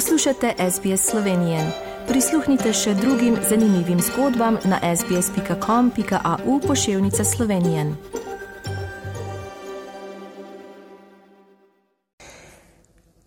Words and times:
Poslušate 0.00 0.54
SBS 0.70 1.10
Slovenije. 1.10 1.72
Prisluhnite 2.08 2.72
še 2.72 2.94
drugim 2.94 3.34
zanimivim 3.48 3.98
zgodbam 4.00 4.56
na 4.64 4.78
sbsp.com.au 4.96 6.60
pošiljka 6.66 7.24
Slovenije. 7.24 7.84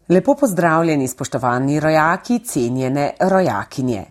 Lepo 0.10 0.36
pozdravljeni, 0.36 1.08
spoštovani 1.08 1.80
rojaki, 1.80 2.40
cenjene 2.40 3.12
rojakinje. 3.20 4.06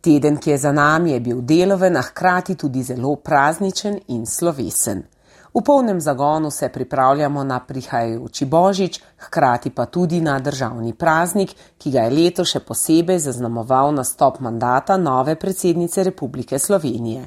Teden, 0.00 0.36
ki 0.36 0.50
je 0.50 0.58
za 0.58 0.72
nami, 0.72 1.12
je 1.12 1.20
bil 1.20 1.40
deloven, 1.40 1.96
a 1.96 2.02
hkrati 2.02 2.54
tudi 2.54 2.82
zelo 2.82 3.16
prazničen 3.16 4.00
in 4.08 4.26
slovesen. 4.26 5.06
V 5.54 5.62
polnem 5.66 6.00
zagonu 6.00 6.50
se 6.50 6.68
pripravljamo 6.68 7.44
na 7.44 7.60
prihajajoči 7.60 8.44
božič, 8.44 9.00
hkrati 9.16 9.70
pa 9.70 9.86
tudi 9.86 10.20
na 10.20 10.38
državni 10.38 10.92
praznik, 10.94 11.54
ki 11.78 11.90
ga 11.90 12.04
je 12.06 12.10
leto 12.10 12.44
še 12.44 12.60
posebej 12.60 13.18
zaznamoval 13.18 13.90
nastop 13.94 14.38
mandata 14.40 14.96
nove 14.96 15.34
predsednice 15.34 16.04
Republike 16.06 16.58
Slovenije. 16.58 17.26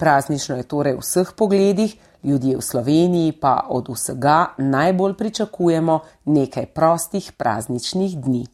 Praznično 0.00 0.56
je 0.56 0.62
torej 0.62 0.96
v 0.96 1.04
vseh 1.04 1.32
pogledih, 1.36 1.96
ljudje 2.24 2.56
v 2.56 2.64
Sloveniji 2.64 3.32
pa 3.32 3.66
od 3.68 3.92
vsega 3.92 4.54
najbolj 4.56 5.14
pričakujemo 5.14 6.00
nekaj 6.24 6.66
prostih 6.66 7.32
prazničnih 7.36 8.16
dni. 8.16 8.46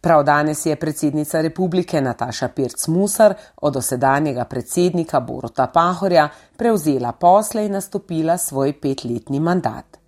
Prav 0.00 0.22
danes 0.24 0.66
je 0.66 0.76
predsednica 0.76 1.40
republike 1.40 2.00
Nataša 2.00 2.48
Pirc 2.48 2.86
Musar 2.88 3.34
od 3.56 3.74
dosedanjega 3.74 4.44
predsednika 4.44 5.20
Borota 5.20 5.66
Pahorja 5.66 6.28
prevzela 6.56 7.12
posle 7.12 7.66
in 7.66 7.72
nastopila 7.72 8.38
svoj 8.38 8.72
petletni 8.80 9.40
mandat. 9.40 9.98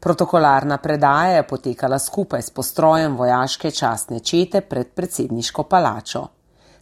Protokolarna 0.00 0.78
predaja 0.78 1.36
je 1.36 1.42
potekala 1.48 1.98
skupaj 1.98 2.42
s 2.42 2.50
postrojem 2.50 3.16
vojaške 3.16 3.70
častne 3.70 4.20
čete 4.20 4.60
pred 4.60 4.88
predsedniško 4.94 5.62
palačo. 5.62 6.26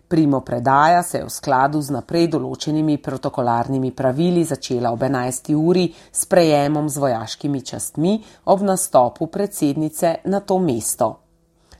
Primo 0.08 0.40
predaja 0.40 1.02
se 1.02 1.18
je 1.18 1.24
v 1.24 1.30
skladu 1.30 1.80
z 1.80 1.90
naprej 1.90 2.26
določenimi 2.28 2.98
protokolarnimi 3.02 3.90
pravili 3.90 4.44
začela 4.44 4.92
ob 4.92 5.02
11. 5.02 5.54
uri 5.54 5.86
s 6.12 6.26
prejemom 6.26 6.88
z 6.88 6.98
vojaškimi 6.98 7.62
častmi 7.62 8.22
ob 8.44 8.62
nastopu 8.62 9.26
predsednice 9.26 10.14
na 10.24 10.40
to 10.40 10.58
mesto. 10.58 11.21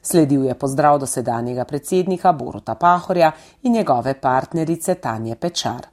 Sledil 0.03 0.45
je 0.45 0.55
pozdrav 0.55 0.99
dosedanjega 0.99 1.65
predsednika 1.65 2.33
Boruta 2.33 2.75
Pahorja 2.75 3.33
in 3.63 3.73
njegove 3.73 4.21
partnerice 4.21 4.95
Tanje 4.95 5.37
Pečar. 5.37 5.87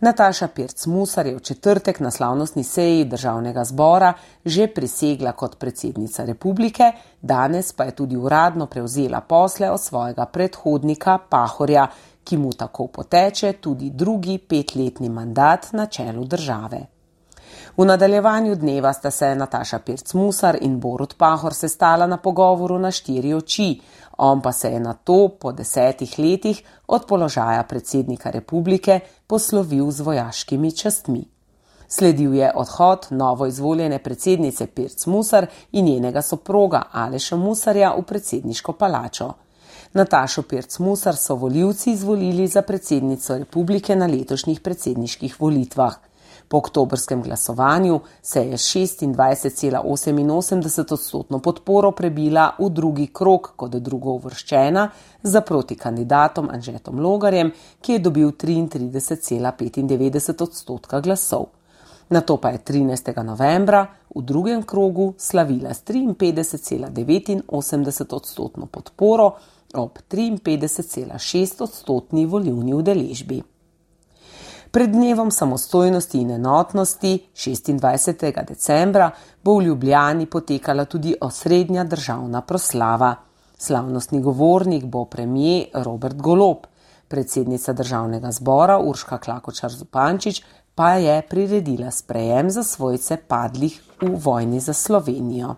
Nataša 0.00 0.48
Pirc 0.48 0.86
Musar 0.86 1.26
je 1.26 1.34
v 1.36 1.40
četrtek 1.40 2.00
na 2.00 2.10
slavnostni 2.10 2.64
seji 2.64 3.04
državnega 3.04 3.64
zbora 3.64 4.12
že 4.44 4.66
prisegla 4.66 5.32
kot 5.32 5.58
predsednica 5.58 6.24
republike, 6.24 6.92
danes 7.22 7.72
pa 7.72 7.84
je 7.84 7.90
tudi 7.90 8.16
uradno 8.16 8.66
prevzela 8.66 9.20
posle 9.20 9.70
od 9.70 9.80
svojega 9.80 10.26
predhodnika 10.26 11.18
Pahorja, 11.28 11.86
ki 12.24 12.36
mu 12.36 12.52
tako 12.52 12.86
poteče 12.86 13.52
tudi 13.52 13.90
drugi 13.90 14.38
petletni 14.38 15.08
mandat 15.08 15.72
na 15.72 15.86
čelu 15.86 16.24
države. 16.24 16.99
V 17.76 17.84
nadaljevanju 17.84 18.54
dneva 18.54 18.92
sta 18.92 19.10
se 19.10 19.34
Nataša 19.34 19.78
Pirc 19.78 20.14
Musar 20.14 20.58
in 20.60 20.80
Borut 20.80 21.16
Pahor 21.16 21.54
sestala 21.54 22.06
na 22.06 22.16
pogovoru 22.16 22.78
na 22.78 22.90
štiri 22.90 23.34
oči, 23.34 23.80
on 24.18 24.40
pa 24.42 24.52
se 24.52 24.68
je 24.72 24.80
na 24.80 24.92
to 24.94 25.28
po 25.40 25.52
desetih 25.52 26.18
letih 26.18 26.62
od 26.86 27.06
položaja 27.08 27.62
predsednika 27.62 28.30
republike 28.30 29.00
poslovil 29.26 29.90
z 29.90 30.00
vojaškimi 30.00 30.72
častmi. 30.76 31.24
Sledil 31.88 32.34
je 32.34 32.52
odhod 32.54 33.06
novo 33.10 33.46
izvoljene 33.46 33.98
predsednice 33.98 34.66
Pirc 34.66 35.06
Musar 35.06 35.46
in 35.72 35.84
njenega 35.84 36.22
soproga 36.22 36.82
Aleša 36.92 37.36
Musarja 37.36 37.94
v 37.98 38.02
predsedniško 38.02 38.72
palačo. 38.72 39.32
Natašo 39.92 40.42
Pirc 40.42 40.78
Musar 40.78 41.16
so 41.16 41.34
voljivci 41.34 41.90
izvolili 41.90 42.46
za 42.46 42.62
predsednico 42.62 43.38
republike 43.38 43.96
na 43.96 44.06
letošnjih 44.06 44.60
predsedniških 44.60 45.40
volitvah. 45.40 46.09
Po 46.50 46.58
oktobrskem 46.58 47.22
glasovanju 47.22 48.00
se 48.22 48.40
je 48.40 48.54
26,88 48.54 50.92
odstotno 50.92 51.38
podporo 51.38 51.92
prebila 51.92 52.56
v 52.58 52.70
drugi 52.70 53.06
krok 53.06 53.52
kot 53.56 53.70
drugo 53.70 54.10
uvrščena 54.18 54.90
za 55.22 55.40
proti 55.40 55.74
kandidatom 55.78 56.48
Anžetom 56.50 57.00
Logarjem, 57.00 57.52
ki 57.80 57.92
je 57.92 57.98
dobil 57.98 58.32
33,95 58.32 60.42
odstotka 60.42 61.00
glasov. 61.00 61.46
Na 62.10 62.20
to 62.20 62.36
pa 62.36 62.48
je 62.50 62.58
13. 62.58 63.22
novembra 63.22 63.86
v 64.14 64.22
drugem 64.22 64.62
krogu 64.62 65.14
slavila 65.18 65.74
s 65.74 65.84
53,89 65.86 68.14
odstotno 68.14 68.66
podporo 68.66 69.36
ob 69.74 69.98
53,6 70.10 71.62
odstotni 71.62 72.26
volivni 72.26 72.74
udeležbi. 72.74 73.42
Pred 74.70 74.90
dnevom 74.90 75.30
samostojnosti 75.30 76.18
in 76.18 76.30
enotnosti 76.30 77.26
26. 77.34 78.44
decembra 78.48 79.10
bo 79.42 79.56
v 79.58 79.64
Ljubljani 79.64 80.26
potekala 80.26 80.84
tudi 80.84 81.14
osrednja 81.20 81.84
državna 81.84 82.40
proslava. 82.40 83.14
Slavnostni 83.58 84.20
govornik 84.20 84.84
bo 84.84 85.04
premijer 85.04 85.66
Robert 85.74 86.16
Golob, 86.16 86.56
predsednica 87.08 87.72
državnega 87.72 88.30
zbora 88.30 88.78
Urška 88.78 89.18
Klakočar 89.18 89.70
Zupančič 89.70 90.42
pa 90.74 90.92
je 90.92 91.22
priredila 91.22 91.90
sprejem 91.90 92.50
za 92.50 92.62
svojce 92.62 93.16
padlih 93.16 93.82
v 94.00 94.14
vojni 94.24 94.60
za 94.60 94.72
Slovenijo. 94.72 95.54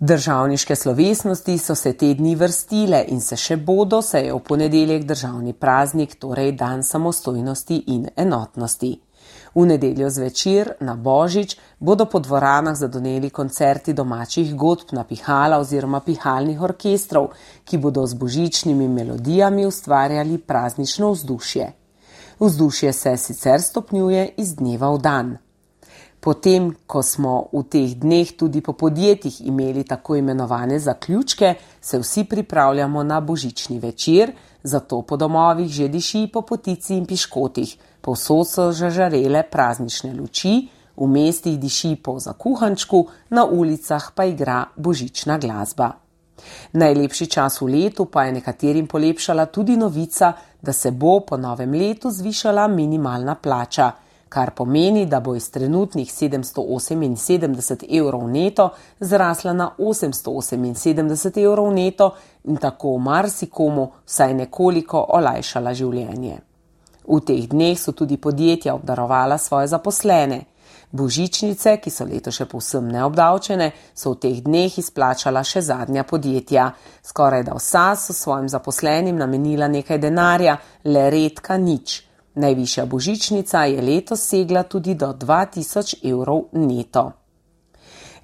Državniške 0.00 0.76
slovesnosti 0.76 1.58
so 1.58 1.74
se 1.74 1.92
te 1.92 2.14
dni 2.14 2.34
vrstile 2.34 3.04
in 3.08 3.20
se 3.20 3.36
še 3.36 3.56
bodo, 3.56 4.02
se 4.02 4.20
je 4.20 4.32
v 4.34 4.40
ponedeljek 4.42 5.04
državni 5.06 5.52
praznik, 5.52 6.16
torej 6.18 6.52
dan 6.52 6.82
samostojnosti 6.82 7.76
in 7.86 8.08
enotnosti. 8.16 8.90
V 9.54 9.66
nedeljo 9.66 10.10
zvečer 10.10 10.72
na 10.80 10.96
Božič 10.96 11.56
bodo 11.78 12.08
po 12.10 12.18
dvoranah 12.18 12.74
zadoneli 12.74 13.30
koncerti 13.30 13.94
domačih 13.94 14.56
godb 14.56 14.90
na 14.92 15.04
pihala 15.04 15.60
oziroma 15.62 16.00
pihalnih 16.00 16.60
orkestrov, 16.60 17.30
ki 17.64 17.78
bodo 17.78 18.06
z 18.06 18.18
božičnimi 18.18 18.88
melodijami 18.88 19.66
ustvarjali 19.66 20.38
praznično 20.38 21.12
vzdušje. 21.12 21.72
Vzdušje 22.40 22.92
se 22.92 23.16
sicer 23.16 23.62
stopnjuje 23.62 24.28
iz 24.36 24.56
dneva 24.56 24.90
v 24.90 24.98
dan. 24.98 25.36
Potem, 26.24 26.72
ko 26.88 27.02
smo 27.04 27.52
v 27.52 27.60
teh 27.68 27.90
dneh 28.00 28.30
tudi 28.32 28.64
po 28.64 28.72
podjetjih 28.72 29.42
imeli 29.44 29.82
tako 29.84 30.16
imenovane 30.16 30.78
zaključke, 30.80 31.54
se 31.80 31.98
vsi 31.98 32.24
pripravljamo 32.24 33.02
na 33.04 33.20
božični 33.20 33.76
večer, 33.78 34.32
zato 34.62 35.02
po 35.02 35.16
domovih 35.16 35.68
že 35.68 35.88
diši 35.88 36.30
po 36.32 36.40
potici 36.42 36.96
in 36.96 37.04
piškotih, 37.06 37.76
povsod 38.00 38.48
so 38.48 38.72
žarele 38.72 39.42
praznične 39.50 40.14
luči, 40.14 40.68
v 40.96 41.06
mestih 41.06 41.58
diši 41.60 41.96
po 42.00 42.16
zakuhančku, 42.18 43.04
na 43.28 43.44
ulicah 43.44 44.08
pa 44.14 44.24
igra 44.24 44.64
božična 44.76 45.36
glasba. 45.38 45.90
Najlepši 46.72 47.26
čas 47.26 47.60
v 47.60 47.68
letu 47.68 48.06
pa 48.06 48.24
je 48.24 48.32
nekaterim 48.40 48.86
polepšala 48.86 49.46
tudi 49.46 49.76
novica, 49.76 50.32
da 50.62 50.72
se 50.72 50.90
bo 50.90 51.20
po 51.20 51.36
novem 51.36 51.72
letu 51.72 52.10
zvišala 52.10 52.64
minimalna 52.68 53.34
plača 53.34 53.92
kar 54.34 54.50
pomeni, 54.50 55.06
da 55.06 55.20
bo 55.20 55.34
iz 55.38 55.50
trenutnih 55.50 56.08
778 56.10 57.84
evrov 57.98 58.28
neto 58.30 58.70
zrasla 59.00 59.52
na 59.52 59.70
878 59.78 61.44
evrov 61.44 61.70
neto 61.72 62.10
in 62.44 62.56
tako 62.56 62.98
marsikomu 62.98 63.90
vsaj 64.06 64.34
nekoliko 64.34 65.04
olajšala 65.18 65.74
življenje. 65.74 66.40
V 67.06 67.20
teh 67.20 67.46
dneh 67.46 67.78
so 67.78 67.92
tudi 67.92 68.16
podjetja 68.16 68.74
obdarovala 68.74 69.38
svoje 69.38 69.68
zaposlene. 69.68 70.40
Božičnice, 70.94 71.76
ki 71.82 71.90
so 71.90 72.06
leto 72.06 72.30
še 72.34 72.46
povsem 72.50 72.88
neobdavčene, 72.90 73.70
so 73.94 74.14
v 74.14 74.20
teh 74.24 74.40
dneh 74.42 74.78
izplačala 74.78 75.42
še 75.46 75.62
zadnja 75.62 76.02
podjetja. 76.06 76.68
Skoraj 77.02 77.44
da 77.46 77.54
vsa 77.58 77.92
so 77.98 78.14
svojim 78.14 78.48
zaposlenim 78.48 79.18
namenila 79.18 79.68
nekaj 79.68 79.98
denarja, 79.98 80.56
le 80.90 81.06
redka 81.10 81.58
nič. 81.58 82.13
Najvišja 82.34 82.86
božičnica 82.86 83.64
je 83.64 83.82
letos 83.82 84.28
segla 84.28 84.62
tudi 84.62 84.94
do 84.94 85.12
2000 85.12 86.00
evrov 86.02 86.48
neto. 86.52 87.12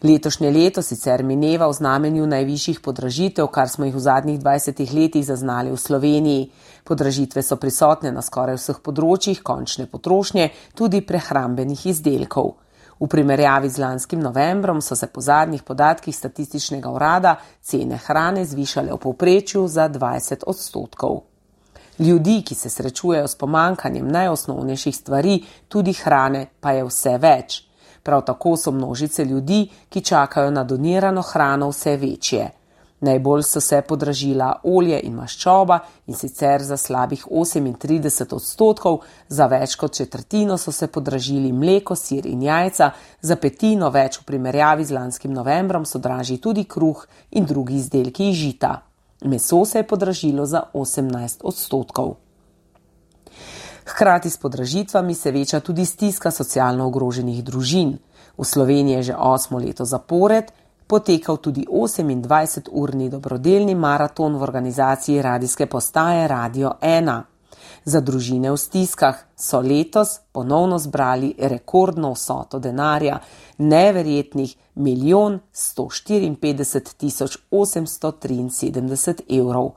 Letošnje 0.03 0.51
leto 0.51 0.83
sicer 0.83 1.23
mineva 1.23 1.69
v 1.69 1.73
znamenju 1.73 2.27
najvišjih 2.27 2.81
podražitev, 2.81 3.47
kar 3.47 3.69
smo 3.69 3.85
jih 3.85 3.95
v 3.95 4.01
zadnjih 4.01 4.41
20 4.41 4.95
letih 4.95 5.27
zaznali 5.27 5.71
v 5.71 5.77
Sloveniji. 5.77 6.51
Podražitve 6.85 7.43
so 7.43 7.57
prisotne 7.57 8.11
na 8.13 8.23
skoraj 8.23 8.57
vseh 8.57 8.81
področjih 8.83 9.43
končne 9.45 9.87
potrošnje, 9.87 10.49
tudi 10.75 11.05
prehrambenih 11.07 11.87
izdelkov. 11.87 12.57
V 13.01 13.07
primerjavi 13.07 13.69
z 13.69 13.79
lanskim 13.79 14.21
novembrom 14.21 14.81
so 14.83 14.97
se 14.97 15.07
po 15.07 15.21
zadnjih 15.21 15.63
podatkih 15.63 16.17
statističnega 16.17 16.91
urada 16.91 17.37
cene 17.63 17.97
hrane 17.97 18.45
zvišale 18.45 18.93
v 18.93 18.99
povprečju 18.99 19.69
za 19.69 19.89
20 19.89 20.43
odstotkov. 20.47 21.30
Ljudi, 22.01 22.43
ki 22.43 22.55
se 22.55 22.71
srečujejo 22.71 23.29
s 23.29 23.35
pomankanjem 23.35 24.09
najosnovnejših 24.09 24.97
stvari, 24.97 25.43
tudi 25.69 25.93
hrane, 25.93 26.47
pa 26.61 26.73
je 26.73 26.87
vse 26.87 27.19
več. 27.21 27.59
Prav 28.03 28.23
tako 28.25 28.55
so 28.57 28.73
množice 28.73 29.25
ljudi, 29.25 29.67
ki 29.89 30.01
čakajo 30.01 30.51
na 30.51 30.65
donirano 30.65 31.23
hrano, 31.23 31.69
vse 31.69 31.97
večje. 32.01 32.49
Najbolj 33.01 33.43
so 33.43 33.61
se 33.61 33.83
podražila 33.83 34.49
olje 34.65 35.01
in 35.05 35.15
maščoba 35.15 35.79
in 36.07 36.17
sicer 36.17 36.63
za 36.63 36.77
slabih 36.77 37.27
38 37.29 38.35
odstotkov, 38.35 39.01
za 39.29 39.47
več 39.47 39.77
kot 39.77 39.93
četrtino 39.93 40.57
so 40.59 40.73
se 40.73 40.87
podražili 40.87 41.53
mleko, 41.53 41.97
sir 41.97 42.27
in 42.27 42.43
jajca, 42.43 42.91
za 43.21 43.37
petino 43.37 43.91
več 43.91 44.21
v 44.21 44.25
primerjavi 44.25 44.85
z 44.85 44.97
lanskim 44.97 45.33
novembrom 45.33 45.85
so 45.85 45.99
dražji 45.99 46.39
tudi 46.39 46.65
kruh 46.65 47.07
in 47.31 47.45
drugi 47.45 47.77
izdelki 47.77 48.31
iz 48.31 48.37
žita. 48.37 48.79
Meso 49.25 49.65
se 49.65 49.79
je 49.79 49.87
podražilo 49.87 50.47
za 50.47 50.63
18 50.75 51.41
odstotkov. 51.45 52.15
Hkrati 53.87 54.31
s 54.31 54.37
podražitvami 54.37 55.15
se 55.15 55.31
veča 55.31 55.61
tudi 55.61 55.87
stiska 55.87 56.31
socialno 56.31 56.87
ogroženih 56.87 57.45
družin. 57.45 57.99
V 58.39 58.45
Sloveniji 58.45 58.95
je 58.95 59.03
že 59.03 59.15
osmo 59.17 59.59
leto 59.59 59.85
zapored 59.85 60.53
potekal 60.87 61.37
tudi 61.37 61.67
28-urni 61.71 63.09
dobrodelni 63.09 63.75
maraton 63.75 64.35
v 64.37 64.43
organizaciji 64.43 65.23
radijske 65.23 65.67
postaje 65.67 66.29
Radio 66.29 66.73
1. 66.83 67.23
Za 67.85 68.01
družine 68.01 68.51
v 68.53 68.57
stiskah 68.61 69.17
so 69.37 69.61
letos 69.61 70.21
ponovno 70.33 70.79
zbrali 70.79 71.35
rekordno 71.39 72.13
vsoto 72.13 72.59
denarja, 72.59 73.21
neverjetnih 73.59 74.57
1 74.77 75.39
154 75.53 77.39
873 77.51 79.25
evrov. 79.29 79.71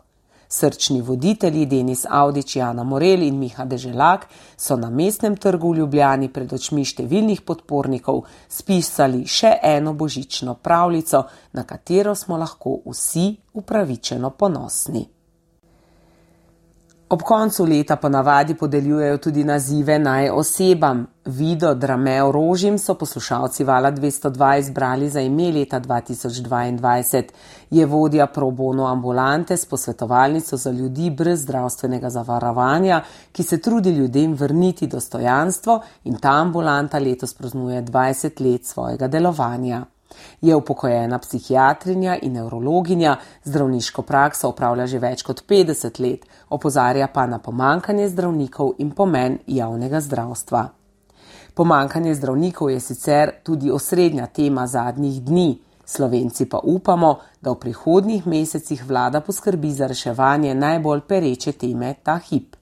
Srčni 0.54 1.02
voditelji 1.02 1.66
Denis 1.66 2.06
Audič, 2.10 2.56
Jana 2.56 2.84
Morel 2.84 3.24
in 3.24 3.40
Miha 3.40 3.66
Deželak 3.66 4.28
so 4.58 4.76
na 4.78 4.90
mestnem 4.90 5.38
trgu 5.38 5.72
v 5.72 5.80
Ljubljani 5.80 6.30
pred 6.30 6.54
očmi 6.54 6.86
številnih 6.86 7.42
podpornikov 7.42 8.22
spisali 8.50 9.24
še 9.26 9.56
eno 9.64 9.96
božično 9.98 10.54
pravljico, 10.62 11.24
na 11.54 11.64
katero 11.64 12.14
smo 12.16 12.38
lahko 12.38 12.84
vsi 12.86 13.32
upravičeno 13.54 14.30
ponosni. 14.38 15.13
Ob 17.14 17.22
koncu 17.22 17.66
leta 17.66 17.96
ponavadi 17.96 18.56
podeljujejo 18.56 19.18
tudi 19.18 19.44
nazive 19.44 20.00
naj 20.00 20.30
osebam. 20.30 21.06
Vido 21.26 21.74
Drameo 21.74 22.32
Rožim 22.32 22.80
so 22.80 22.96
poslušalci 22.98 23.64
Vala 23.64 23.92
202 23.92 24.60
izbrali 24.60 25.10
za 25.10 25.22
ime 25.22 25.52
leta 25.52 25.80
2022. 25.80 27.24
Je 27.70 27.86
vodja 27.86 28.28
pro 28.28 28.50
bono 28.52 28.88
ambulante 28.88 29.58
s 29.58 29.66
posvetovalnico 29.66 30.58
za 30.58 30.72
ljudi 30.72 31.10
brez 31.10 31.42
zdravstvenega 31.42 32.10
zavarovanja, 32.10 33.02
ki 33.32 33.44
se 33.44 33.62
trudi 33.62 33.90
ljudem 33.90 34.34
vrniti 34.34 34.88
dostojanstvo 34.88 35.82
in 36.04 36.18
ta 36.18 36.32
ambulanta 36.32 37.00
letos 37.00 37.34
praznuje 37.34 37.82
20 37.84 38.52
let 38.52 38.66
svojega 38.66 39.08
delovanja. 39.08 39.86
Je 40.42 40.56
upokojena 40.56 41.20
psihiatrinja 41.20 42.18
in 42.22 42.34
neurologinja, 42.34 43.18
zdravniško 43.44 44.02
prakso 44.02 44.50
upravlja 44.50 44.88
že 44.88 45.00
več 45.00 45.24
kot 45.24 45.44
50 45.50 46.00
let, 46.00 46.26
opozarja 46.50 47.08
pa 47.08 47.26
na 47.26 47.40
pomankanje 47.40 48.08
zdravnikov 48.10 48.74
in 48.78 48.92
pomen 48.92 49.40
javnega 49.48 50.02
zdravstva. 50.02 50.70
Pomankanje 51.54 52.16
zdravnikov 52.16 52.70
je 52.70 52.80
sicer 52.80 53.32
tudi 53.44 53.72
osrednja 53.72 54.26
tema 54.28 54.68
zadnjih 54.68 55.22
dni, 55.24 55.60
slovenci 55.86 56.50
pa 56.50 56.60
upamo, 56.64 57.20
da 57.42 57.52
v 57.52 57.60
prihodnjih 57.60 58.28
mesecih 58.28 58.84
vlada 58.88 59.22
poskrbi 59.22 59.72
za 59.72 59.88
reševanje 59.88 60.56
najbolj 60.56 61.02
pereče 61.08 61.52
teme 61.52 61.96
ta 62.04 62.18
hip. 62.18 62.56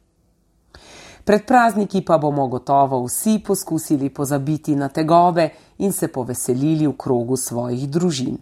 Pred 1.23 1.45
prazniki 1.45 2.01
pa 2.01 2.18
bomo 2.18 2.47
gotovo 2.47 3.03
vsi 3.06 3.39
poskusili 3.45 4.09
pozabiti 4.09 4.75
na 4.75 4.89
tegobe 4.89 5.50
in 5.77 5.91
se 5.91 6.07
poveselili 6.07 6.88
v 6.88 6.95
krogu 6.97 7.38
svojih 7.38 7.89
družin. 7.89 8.38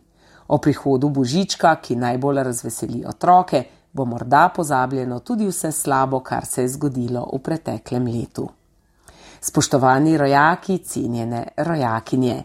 O 0.48 0.58
prihodu 0.58 1.10
Božička, 1.10 1.76
ki 1.76 1.96
najbolj 1.96 2.44
razveseli 2.44 3.04
otroke, 3.06 3.64
bo 3.94 4.06
morda 4.06 4.50
pozabljeno 4.56 5.20
tudi 5.20 5.48
vse 5.48 5.72
slabo, 5.72 6.20
kar 6.20 6.46
se 6.46 6.62
je 6.62 6.70
zgodilo 6.70 7.28
v 7.34 7.40
preteklem 7.40 8.08
letu. 8.08 8.48
Spoštovani 9.42 10.18
rojaki, 10.18 10.78
cenjene 10.78 11.48
rojakinje, 11.58 12.44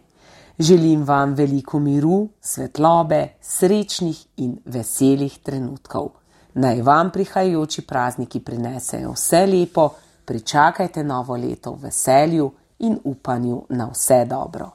želim 0.58 1.04
vam 1.04 1.34
veliko 1.34 1.78
miru, 1.78 2.28
svetlobe, 2.40 3.28
srečnih 3.40 4.26
in 4.36 4.58
veselih 4.64 5.38
trenutkov. 5.38 6.08
Naj 6.54 6.82
vam 6.82 7.10
prihajajoči 7.10 7.82
prazniki 7.82 8.40
prinesejo 8.40 9.12
vse 9.12 9.46
lepo, 9.46 9.88
pričakajte 10.24 11.04
novo 11.04 11.36
leto 11.36 11.72
v 11.72 11.82
veselju 11.82 12.52
in 12.78 12.98
upanju 13.04 13.62
na 13.68 13.88
vse 13.92 14.24
dobro. 14.24 14.70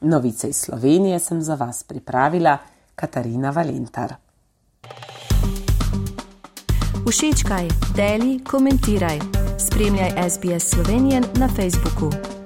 Novice 0.00 0.48
iz 0.48 0.56
Slovenije 0.56 1.18
sem 1.18 1.42
za 1.42 1.54
vas 1.54 1.82
pripravila 1.82 2.58
Katarina 2.94 3.50
Valentar. 3.50 4.14
Všečkaj, 7.08 7.68
deli, 7.96 8.44
komentiraj. 8.44 9.18
Spremljaj 9.58 10.30
SBS 10.30 10.70
Slovenijo 10.70 11.20
na 11.34 11.48
Facebooku. 11.48 12.41